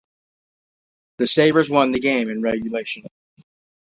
The 1.19 1.27
Sabres 1.27 1.69
won 1.69 1.91
the 1.91 1.99
game 1.99 2.31
in 2.31 2.41
regulation. 2.41 3.05